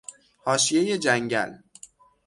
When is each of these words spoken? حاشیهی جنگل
حاشیهی 0.43 0.97
جنگل 0.97 1.53